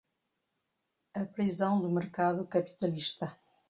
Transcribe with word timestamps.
a 1.13 1.23
prisão 1.23 1.79
do 1.79 1.87
mercado 1.87 2.47
capitalista 2.47 3.37